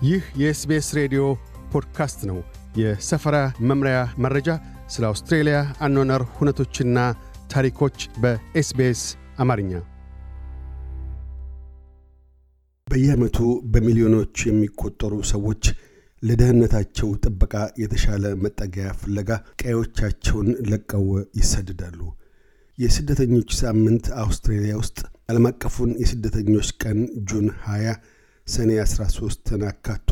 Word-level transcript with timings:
ይህ 0.00 0.22
የ 0.40 0.58
SBS 0.58 0.86
ሬዲዮ 0.98 1.22
ፖድካስት 1.72 2.20
ነው። 2.28 2.38
የሰፈራ 2.80 3.36
መምሪያ 3.70 3.96
መረጃ፣ 4.24 4.48
ስለ 4.88 5.04
አውስትሬልያ 5.08 5.56
አኗኗር 5.86 6.22
ሁነቶችና 6.36 6.98
ታሪኮች 7.52 7.96
በ 8.22 8.54
SBS 8.54 9.02
አማርኛ። 9.38 9.72
በየዓመቱ 12.86 13.38
በሚሊዮኖች 13.72 14.36
የሚቆጠሩ 14.48 15.16
ሰዎች 15.32 15.64
ለደህንነታቸው 16.22 17.10
ጥበቃ 17.24 17.52
የተሻለ 17.82 18.32
መጠጊያ 18.44 18.88
ፍለጋ 19.00 19.28
ቀዮቻቸውን 19.62 20.48
ለቀው 20.70 21.06
ይሰደዳሉ። 21.40 22.00
የስደተኞች 22.78 23.50
ሳምንት 23.60 24.06
አውስትሬልያ 24.22 24.74
ውስጥ 24.80 24.98
ዓለም 25.30 25.46
አቀፉን 25.50 25.92
የስደተኞች 26.02 26.70
ቀን 26.82 26.98
ጁን 27.30 27.46
20 27.64 27.94
ሰኔ 28.50 28.70
13ን 28.84 29.62
አካቶ 29.70 30.10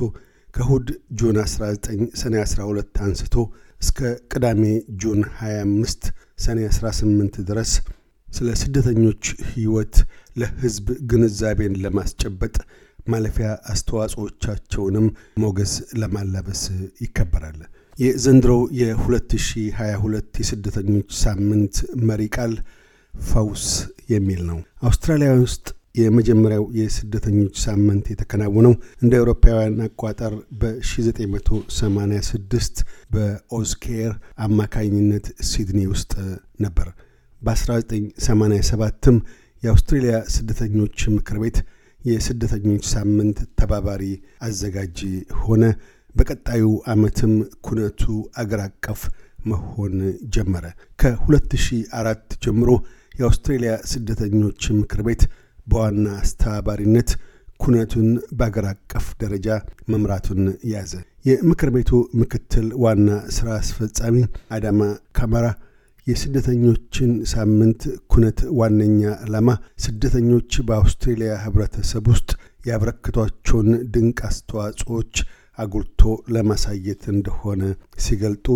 ከእሁድ 0.54 0.88
ጁን 1.18 1.36
19 1.42 1.88
ሰኔ 2.20 2.34
12 2.44 3.00
አንስቶ 3.06 3.34
እስከ 3.80 3.98
ቅዳሜ 4.32 4.62
ጁን 5.02 5.20
25 5.40 6.10
ሰኔ 6.44 6.60
18 6.70 7.40
ድረስ 7.50 7.72
ስለ 8.28 8.48
ስደተኞች 8.62 9.22
ሕይወት 9.50 9.94
ለሕዝብ 10.36 10.86
ግንዛቤን 11.10 11.74
ለማስጨበጥ 11.84 12.56
ማለፊያ 13.08 13.50
አስተዋጽኦቻቸውንም 13.72 15.06
ሞገስ 15.42 15.72
ለማላበስ 16.00 16.62
ይከበራል። 17.04 17.60
የዘንድሮው 17.98 18.60
የ2022 18.80 20.40
የስደተኞች 20.42 21.08
ሳምንት 21.22 21.76
መሪ 22.08 22.22
ቃል 22.36 22.52
ፈውስ 23.14 23.64
የሚል 24.12 24.42
ነው። 24.50 24.58
አውስትራሊያ 24.82 25.30
ውስጥ 25.40 25.66
የመጀመሪያው 25.98 26.64
የስደተኞች 26.78 27.54
ሳምንት 27.64 28.04
የተከናወነው 28.10 28.72
እንደ 29.02 29.12
አውሮፓውያን 29.20 29.76
አቋጠር 29.86 30.32
በ1986 30.60 32.82
በኦዝኬር 33.14 34.12
አማካኝነት 34.46 35.26
ሲድኒ 35.50 35.80
ውስጥ 35.92 36.12
ነበር። 36.60 36.88
በ1987ም 37.42 39.16
የአውስትሬልያ 39.62 40.14
ስደተኞች 40.34 40.98
ምክር 41.14 41.36
ቤት 41.42 41.56
የስደተኞች 42.00 42.84
ሳምንት 42.92 43.38
ተባባሪ 43.60 44.02
አዘጋጅ 44.40 44.98
ሆነ። 45.40 45.64
በቀጣዩ 46.14 46.64
ዓመትም 46.92 47.32
ኩነቱ 47.60 48.02
አገር 48.40 48.60
አቀፍ 48.60 49.00
መሆን 49.46 49.94
ጀመረ። 50.34 50.64
ከ2004 51.00 52.36
ጀምሮ 52.44 52.70
የአውስትሬልያ 53.14 53.72
ስደተኞች 53.92 54.62
ምክር 54.78 55.00
ቤት 55.06 55.22
በዋና 55.68 56.06
አስተባባሪነት 56.20 57.10
ኩነቱን 57.60 58.08
በአገር 58.38 58.66
አቀፍ 58.70 59.06
ደረጃ 59.22 59.48
መምራቱን 59.92 60.42
ያዘ። 60.72 60.92
የምክር 61.24 61.70
ቤቱ 61.76 61.90
ምክትል 62.20 62.68
ዋና 62.84 63.08
ሥራ 63.36 63.48
አስፈጻሚ 63.60 64.16
አዳማ 64.56 64.80
ካማራ 65.18 65.46
የስደተኞችን 66.06 67.10
ሳምንት 67.32 67.80
ኩነት 68.12 68.38
ዋነኛ 68.58 69.00
ዓላማ 69.24 69.48
ስደተኞች 69.84 70.52
በአውስትሬልያ 70.68 71.32
ህብረተሰብ 71.44 72.06
ውስጥ 72.12 72.30
ያበረክቷቸውን 72.68 73.68
ድንቅ 73.94 74.18
አስተዋጽኦች 74.28 75.14
አጉልቶ 75.58 76.02
ለማሳየት 76.36 77.04
እንደሆነ 77.14 77.62
ሲገልጡ 78.06 78.46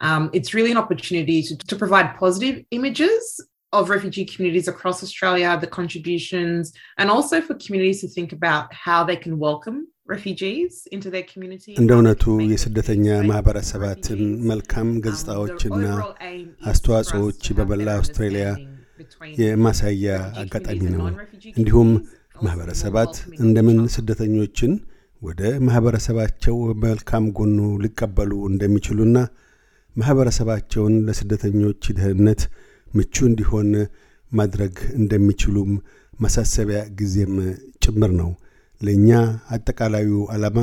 Um, 0.00 0.22
it's 0.32 0.50
really 0.54 0.70
an 0.70 0.78
opportunity 0.78 1.42
to, 1.42 1.54
to 1.70 1.76
provide 1.76 2.06
positive 2.16 2.54
images 2.70 3.24
of 3.72 3.88
refugee 3.88 4.24
communities 4.24 4.68
across 4.68 5.02
Australia, 5.02 5.56
the 5.60 5.66
contributions, 5.68 6.72
and 6.98 7.08
also 7.08 7.40
for 7.40 7.54
communities 7.56 8.00
to 8.00 8.08
think 8.08 8.32
about 8.32 8.72
how 8.76 9.04
they 9.04 9.16
can 9.16 9.38
welcome. 9.38 9.78
እንደ 11.80 11.90
እውነቱ 11.96 12.22
የስደተኛ 12.52 13.06
ማህበረሰባትን 13.28 14.20
መልካም 14.50 14.88
ገጽታዎችና 15.04 15.84
አስተዋጽኦዎች 16.70 17.42
በመላ 17.58 17.88
አውስትራሊያ 17.98 18.46
የማሳያ 19.40 20.08
አጋጣሚ 20.42 20.80
ነው። 20.94 21.04
እንዲሁም 21.58 21.90
ማህበረሰባት 22.36 23.14
እንደምን 23.44 23.78
ስደተኞችን 23.96 24.72
ወደ 25.22 25.40
ማህበረሰባቸው 25.68 26.56
መልካም 26.86 27.24
ጎኑ 27.38 27.58
ሊቀበሉ 27.84 28.32
እንደሚችሉና 28.52 29.16
ማህበረሰባቸውን 29.96 30.96
ለስደተኞች 31.08 31.82
ደህንነት 31.98 32.42
ምቹ 32.90 33.14
እንዲሆን 33.28 33.70
ማድረግ 34.32 34.76
እንደሚችሉም 34.98 35.70
ማሳሰቢያ 36.18 36.80
ጊዜም 36.98 37.34
ጭምር 37.84 38.10
ነው። 38.20 38.30
ለእኛ 38.80 39.08
አጠቃላዩ 39.54 40.10
ዓላማ 40.34 40.58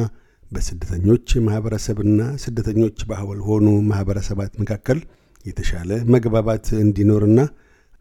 በስደተኞች 0.52 1.30
ማኅበረሰብና 1.48 2.22
ስደተኞች 2.44 3.00
ባልሆኑ 3.10 3.66
ማኅበረሰባት 3.90 4.54
መካከል 4.62 5.00
የተሻለ 5.46 5.92
መግባባት 6.14 6.68
እንዲኖርና 6.84 7.40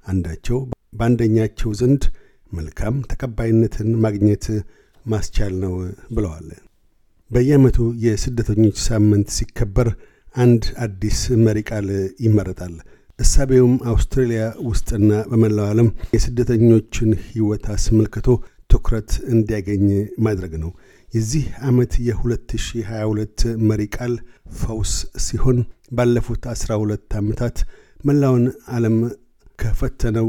አንዳቸው 0.06 0.58
በአንደኛቸው 0.93 1.70
ዘንድ 1.81 2.03
መልካም 2.53 2.97
ተቀባይነትን 3.10 3.88
ማግኘት 4.04 4.44
ማስቻል 5.06 5.54
ነው 5.64 5.75
ብለዋል። 6.14 6.48
በየዓመቱ 7.31 7.76
የስደተኞች 8.04 8.76
ሳምንት 8.87 9.28
ሲከበር 9.37 9.88
አንድ 10.34 10.64
አዲስ 10.84 11.19
መሪ 11.44 11.58
ቃል 11.70 11.88
ይመረጣል። 12.25 12.75
እሳቤውም 13.19 13.75
አውስትራሊያ 13.91 14.41
ውስጥና 14.69 15.10
በመላው 15.31 15.66
ዓለም 15.71 15.88
የስደተኞችን 16.15 17.10
ሕይወት 17.27 17.65
አስመልክቶ 17.75 18.27
ትኩረት 18.71 19.10
እንዲያገኝ 19.32 19.84
ማድረግ 20.27 20.53
ነው። 20.62 20.71
የዚህ 21.09 21.44
ዓመት 21.69 21.93
የ2022 22.06 23.44
መሪ 23.69 23.82
ቃል 23.97 24.15
ፈውስ 24.60 24.93
ሲሆን 25.26 25.59
ባለፉት 25.91 26.44
12 26.53 27.16
ዓመታት 27.21 27.56
መላውን 28.00 28.44
ዓለም 28.76 28.97
ከፈተነው 29.59 30.28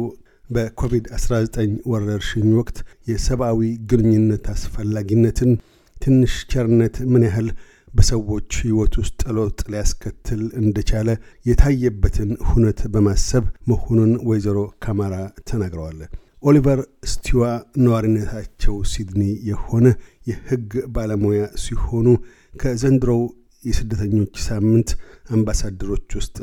በኮቪድ-19 0.49 1.57
ወረርሽኝ 1.91 2.49
ወቅት 2.59 2.77
የሰብአዊ 3.09 3.61
ግንኙነት 3.91 4.45
አስፈላጊነትን፣ 4.53 5.51
ትንሽ 5.97 6.33
ቸርነት 6.51 6.95
ምን 7.11 7.25
ያህል 7.27 7.47
በሰዎች 7.93 8.49
ሕይወት 8.61 8.93
ውስጥ 9.01 9.21
ለውጥ 9.37 9.59
ሊያስከትል 9.71 10.41
እንደቻለ 10.61 11.09
የታየበትን 11.45 12.31
ሁነት 12.49 12.79
በማሰብ 12.93 13.43
መሆኑን 13.71 14.13
ወይዘሮ 14.29 14.59
ካማራ 14.83 15.15
ተናግረዋል። 15.49 15.99
ኦሊቨር 16.43 16.79
ስቲዋ 17.11 17.43
ነዋሪነታቸው 17.83 18.75
ሲድኒ 18.91 19.21
የሆነ 19.49 19.85
የሕግ 20.27 20.71
ባለሙያ 20.95 21.43
ሲሆኑ 21.63 22.07
ከዘንድሮው 22.53 23.21
የስደተኞች 23.63 24.35
ሳምንት 24.45 24.89
አምባሳደሮች 25.29 26.09
ውስጥ 26.19 26.37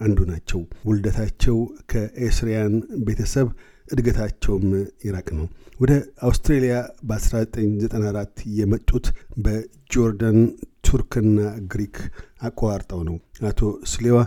አንዱ 0.00 0.18
ናቸው። 0.30 0.60
ውልደታቸው 0.88 1.56
ከኤስሪያን 1.90 2.74
ቤተሰብ 3.06 3.48
እድገታቸውም 3.90 4.66
ኢራቅ 5.04 5.28
ነው። 5.38 5.46
ወደ 5.80 5.92
አውስትሬልያ 6.22 6.74
በ1994 7.10 8.42
የመጡት 8.58 9.06
በጆርዳን 9.44 10.38
ቱርክና 10.84 11.38
ግሪክ 11.72 11.96
አቋርጠው 12.42 13.00
ነው። 13.08 13.16
አቶ 13.50 13.60
ስሌዋ 13.92 14.18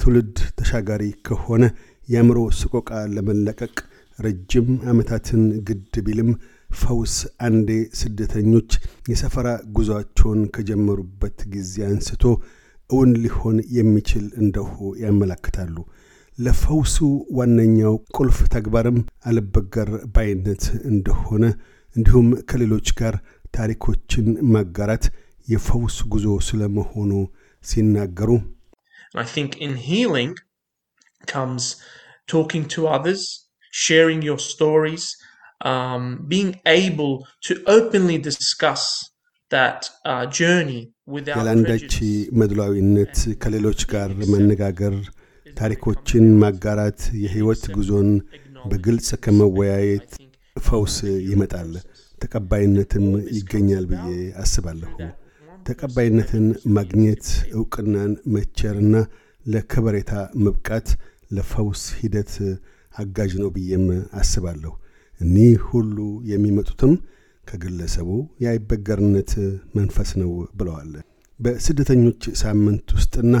ትውልድ 0.00 0.36
ተሻጋሪ 0.58 1.04
ከሆነ 1.28 1.64
የአእምሮ 2.08 2.38
ስቆቃ 2.58 2.90
ለመለቀቅ 3.14 3.74
ረጅም 4.18 4.68
ዓመታትን 4.90 5.42
ግድ 5.66 5.96
ቢልም 6.06 6.30
ፈውስ 6.74 7.14
አንዴ 7.46 7.70
ስደተኞች 8.00 8.70
የሰፈራ 9.10 9.48
ጉዞአቸውን 9.76 10.40
ከጀመሩበት 10.54 11.38
ጊዜ 11.52 11.74
አንስቶ 11.88 12.24
እውን 12.90 13.10
ሊሆን 13.22 13.56
የሚችል 13.76 14.26
እንደሁ 14.42 14.74
ያመላክታሉ። 15.02 15.76
ለፈውሱ 16.38 16.96
ዋነኛው 17.38 17.94
ቁልፍ 18.16 18.38
ተግባርም 18.54 18.98
አልበገር 19.30 19.88
ባይነት 20.14 20.64
እንደሆነ 20.90 21.44
እንዲሁም 21.96 22.28
ከሌሎች 22.50 22.88
ጋር 23.00 23.14
ታሪኮችን 23.56 24.26
ማጋራት 24.54 25.04
የፈውስ 25.48 25.96
ጉዞ 26.14 26.26
ስለመሆኑ 26.48 27.12
ሲናገሩ 27.64 28.30
I 29.24 29.26
think 29.34 29.50
in 29.66 29.74
healing 29.88 30.32
comes 31.34 31.64
talking 32.34 32.64
to 32.74 32.80
others, 32.96 33.22
sharing 33.72 34.20
your 34.28 34.40
stories, 34.50 35.04
um, 35.70 36.02
being 36.32 36.50
able 36.80 37.14
to 37.46 37.52
openly 37.76 38.18
discuss 38.28 38.82
that 39.50 39.80
uh, 40.10 40.24
journey 40.40 40.82
without 41.14 41.38
ያለአንዳች 41.40 41.86
prejudice. 41.94 42.34
መድሏዊነት 42.40 43.16
ከሌሎች 43.44 43.82
ጋር 43.94 44.10
መነጋገር፣ 44.34 44.96
ታሪኮችን 45.58 46.24
ማጋራት፣ 46.42 47.00
የሕይወት 47.22 47.62
ጉዞን 47.76 48.10
በግልጽ 48.64 49.08
ከመወያየት 49.24 50.10
ፈውስ 50.56 50.96
ይመጣል፣ 51.30 51.70
ተቀባይነትም 52.20 53.06
ይገኛል 53.36 53.84
ብዬ 53.90 54.08
አስባለሁ። 54.42 54.92
ተቀባይነትን 55.66 56.46
ማግኘት 56.76 57.24
ዕውቅናን 57.54 58.12
መቸርና 58.34 58.94
ለከበሬታ 59.46 60.12
መብቃት 60.44 60.88
ለፈውስ 61.30 61.82
ሂደት 62.00 62.32
አጋዥ 62.94 63.32
ነው 63.42 63.50
ብዬም 63.56 63.86
አስባለሁ። 64.20 64.72
እኒህ 65.20 65.60
ሁሉ 65.70 65.96
የሚመጡትም 66.30 66.92
ከግለሰቡ 67.44 68.08
የአይበገርነት 68.42 69.30
መንፈስ 69.74 70.10
ነው 70.22 70.30
ብለዋል። 70.58 70.92
በስደተኞች 71.40 72.22
ሳምንት 72.40 72.86
ውስጥና 72.96 73.34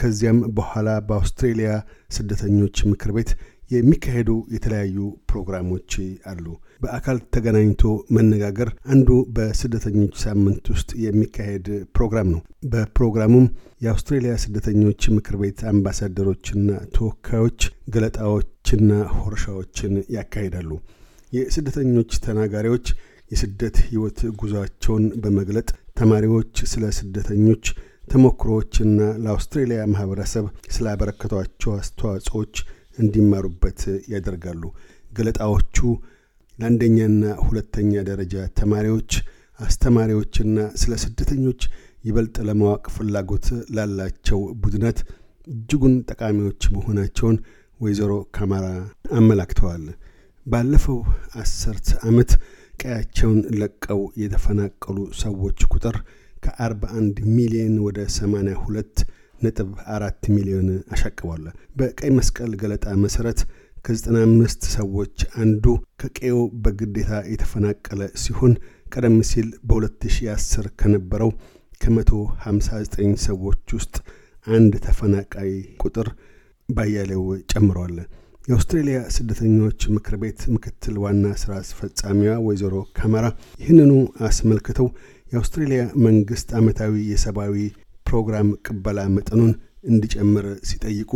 ከዚያም 0.00 0.38
በኋላ 0.56 0.90
በአውስትሬሊያ 1.08 1.70
ስደተኞች 2.16 2.76
ምክር 2.90 3.10
ቤት 3.16 3.30
የሚካሄዱ 3.70 4.30
የተለያዩ 4.54 4.96
ፕሮግራሞች 5.30 5.90
አሉ። 6.30 6.46
በአካል 6.82 7.18
ተገናኝቶ 7.34 7.82
መነጋገር 8.16 8.68
አንዱ 8.92 9.08
በስደተኞች 9.36 10.14
ሳምንት 10.24 10.64
ውስጥ 10.72 10.90
የሚካሄድ 11.04 11.66
ፕሮግራም 11.96 12.28
ነው። 12.34 12.40
በፕሮግራሙም 12.72 13.46
የአውስትሬሊያ 13.84 14.34
ስደተኞች 14.44 15.10
ምክር 15.16 15.36
ቤት 15.42 15.60
አምባሳደሮችና 15.72 16.68
ተወካዮች 16.96 17.60
ገለጣዎችና 17.94 18.90
ሆርሻዎችን 19.16 19.94
ያካሂዳሉ። 20.16 20.70
የስደተኞች 21.32 22.12
ተናጋሪዎች 22.24 22.86
የስደት 23.30 23.76
ሕይወት 23.86 24.18
ጉዟቸውን 24.40 25.04
በመግለጥ 25.22 25.68
ተማሪዎች 25.96 26.54
ስለ 26.72 26.84
ስደተኞች 26.98 27.64
ተሞክሮዎችና 28.12 29.00
ለአውስትሬልያ 29.24 29.82
ማህበረሰብ 29.92 30.44
ስላበረከቷቸው 30.74 31.70
አስተዋጽኦች 31.78 32.54
እንዲማሩበት 32.98 33.80
ያደርጋሉ። 34.14 34.62
ገለጣዎቹ 35.10 35.76
ለአንደኛና 36.58 37.22
ሁለተኛ 37.46 38.02
ደረጃ 38.10 38.44
ተማሪዎች፣ 38.60 39.12
አስተማሪዎችና 39.60 40.58
ስለ 40.82 40.92
ስደተኞች 41.02 41.62
ይበልጥ 42.04 42.36
ለማወቅ 42.48 42.84
ፍላጎት 42.94 43.46
ላላቸው 43.76 44.40
ቡድናት 44.62 44.98
እጅጉን 45.46 45.94
ጠቃሚዎች 46.10 46.62
መሆናቸውን 46.74 47.36
ወይዘሮ 47.80 48.12
ካማራ 48.36 48.66
አመላክተዋል። 49.18 49.84
ባለፈው 50.46 50.98
አስርት 51.42 51.88
ዓመት 52.08 52.30
ቀያቸውን 52.82 53.40
ለቀው 53.60 54.00
የተፈናቀሉ 54.22 54.96
ሰዎች 55.22 55.58
ቁጥር 55.72 55.96
ከ41 56.44 57.18
ሚሊዮን 57.36 57.74
ወደ 57.86 57.98
82 58.14 59.02
ነጥብ 59.40 59.70
አራት 59.94 60.22
ሚሊዮን 60.34 60.68
አሻቅቧል። 60.94 61.44
በቀይ 61.76 62.10
መስቀል 62.16 62.52
ገለጣ 62.60 62.86
መሠረት 63.04 63.40
ከ95 63.84 64.66
ሰዎች 64.74 65.14
አንዱ 65.42 65.64
ከቀዬው 66.00 66.40
በግዴታ 66.64 67.12
የተፈናቀለ 67.32 68.02
ሲሆን 68.24 68.52
ቀደም 68.92 69.16
ሲል 69.30 69.48
በ2010 69.68 70.68
ከነበረው 70.80 71.30
ከ159 71.80 72.98
ሰዎች 73.26 73.62
ውስጥ 73.78 73.94
አንድ 74.46 74.74
ተፈናቃይ 74.86 75.52
ቁጥር 75.82 76.08
ባያሌው 76.68 77.24
ጨምረዋል። 77.52 77.96
የአውስትሬልያ 78.48 78.98
ስደተኞች 79.16 79.80
ምክር 79.96 80.14
ቤት 80.22 80.40
ምክትል 80.54 80.94
ዋና 81.02 81.26
ሥራ 81.42 81.52
አስፈጻሚዋ 81.60 82.32
ወይዘሮ 82.46 82.76
ካማራ 82.98 83.26
ይህንኑ 83.62 83.92
አስመልክተው 84.28 84.88
የአውስትሬልያ 85.32 85.82
መንግሥት 86.06 86.50
ዓመታዊ 86.60 86.94
የሰብአዊ 87.12 87.54
ፕሮግራም 88.06 88.50
ቅበላ 88.66 89.06
መጠኑን 89.16 89.52
እንዲጨምር 89.92 90.46
ሲጠይቁ 90.70 91.12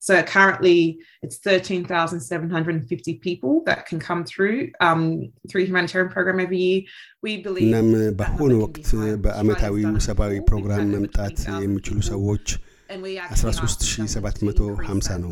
So 0.00 0.16
currently, 0.24 0.78
it's 1.22 1.38
13,750 1.38 3.14
people 3.18 3.54
that 3.66 3.86
can 3.86 3.98
come 4.00 4.24
through 4.24 4.58
um, 4.80 5.00
through 5.48 5.64
humanitarian 5.64 6.10
program 6.10 6.38
every 6.38 6.58
year. 6.58 6.80
We 7.22 7.32
believe 7.46 7.66
እናም 7.68 7.88
በአሁኑ 8.20 8.52
ወቅት 8.64 8.88
በዓመታዊው 9.24 9.96
ሰብአዊ 10.06 10.34
ፕሮግራም 10.50 10.84
መምጣት 10.94 11.40
የሚችሉ 11.64 11.96
ሰዎች 12.12 12.46
13750 12.88 15.16
ነው። 15.22 15.30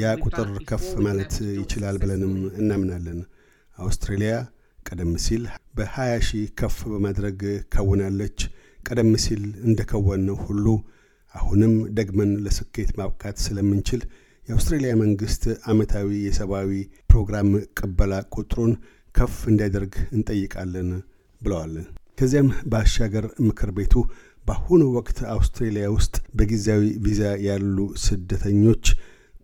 ያ 0.00 0.14
ቁጥር 0.24 0.48
ከፍ 0.70 0.86
ማለት 1.06 1.34
ይችላል 1.58 1.96
ብለንም 2.02 2.34
እናምናለን። 2.60 3.18
አውስትሬሊያ 3.78 4.32
ቀደም 4.86 5.12
ሲል 5.24 5.42
በ20 5.76 6.16
ሺህ 6.28 6.46
ከፍ 6.60 6.76
በማድረግ 6.92 7.38
ከውናለች። 7.74 8.38
ቀደም 8.80 9.12
ሲል 9.24 9.42
እንደከወነው 9.66 10.36
ሁሉ 10.46 10.66
አሁንም 11.34 11.74
ደግመን 11.98 12.30
ለስኬት 12.44 12.90
ማብቃት 12.98 13.36
ስለምንችል 13.44 14.00
የአውስትሬልያ 14.42 14.92
መንግሥት 15.02 15.44
ዓመታዊ 15.70 16.08
የሰብአዊ 16.26 16.70
ፕሮግራም 17.10 17.50
ቅበላ 17.78 18.12
ቁጥሩን 18.34 18.72
ከፍ 19.14 19.34
እንዲያደርግ 19.50 19.94
እንጠይቃለን 20.12 20.88
ብለዋል። 21.40 21.74
ከዚያም 22.18 22.48
ባሻገር 22.72 23.26
ምክር 23.46 23.70
ቤቱ 23.76 23.94
በአሁኑ 24.46 24.82
ወቅት 24.96 25.18
አውስትሬልያ 25.32 25.86
ውስጥ 25.94 26.14
በጊዜያዊ 26.36 26.84
ቪዛ 27.04 27.22
ያሉ 27.46 27.76
ስደተኞች 28.04 28.84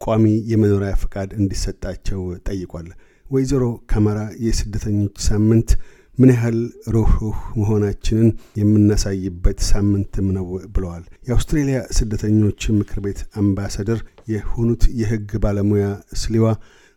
ቋሚ 0.01 0.25
የመኖሪያ 0.51 0.93
ፈቃድ 1.03 1.31
እንዲሰጣቸው 1.39 2.21
ጠይቋል። 2.49 2.89
ወይዘሮ 3.27 3.63
ካማራ 3.91 4.19
የስደተኞች 4.47 5.15
ሳምንት 5.27 5.71
ምን 6.19 6.31
ያህል 6.33 6.59
ሩህሩህ 6.95 7.39
መሆናችንን 7.59 8.29
የምናሳይበት 8.61 9.59
ሳምንትም 9.71 10.27
ነው 10.37 10.45
ብለዋል። 10.75 11.03
የአውስትሬልያ 11.29 11.79
ስደተኞች 11.97 12.61
ምክር 12.79 12.99
ቤት 13.07 13.21
አምባሳደር 13.41 14.01
የሆኑት 14.33 14.85
የሕግ 15.01 15.31
ባለሙያ 15.45 15.87
ስሊዋ 16.21 16.47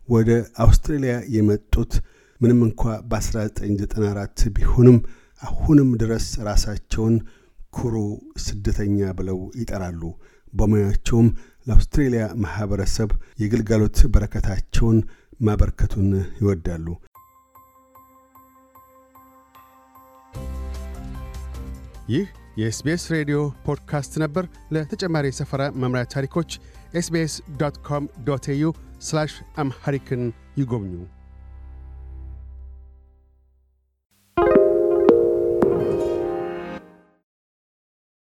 ወደ 0.09 0.29
አውስትሬልያ 0.57 1.15
የመጡት 1.35 1.91
ምንም 2.41 2.61
እንኳ 2.67 2.83
በ1994 3.11 4.47
ቢሆንም 4.55 4.97
አሁንም 5.41 5.89
ድረስ 6.01 6.27
ራሳቸውን 6.47 7.15
ኩሩ 7.73 7.95
ስደተኛ 8.45 9.11
ብለው 9.19 9.39
ይጠራሉ። 9.59 10.01
በሙያቸውም 10.53 11.27
ለአውስትሬልያ 11.67 12.23
ማኅበረሰብ 12.43 13.09
የግልጋሎት 13.39 13.97
በረከታቸውን 14.13 14.99
ማበርከቱን 15.39 16.09
ይወዳሉ። 16.39 16.87
ይህ 22.09 22.27
የ 22.59 22.77
SBS 22.77 23.03
ሬዲዮ 23.11 23.37
ፖድካስት 23.65 24.13
ነበር። 24.23 24.45
ለተጨማሪ 24.71 25.25
የሰፈራ 25.29 25.63
መምሪያ 25.81 26.05
ታሪኮች 26.13 26.51
SBS 26.93 27.33
dot 27.59 27.77
com 27.87 28.05
dot 28.23 28.47
au 28.49 28.65
Amharic 29.57 30.09
ን 30.09 30.23
ይጎብኙ። 30.57 30.93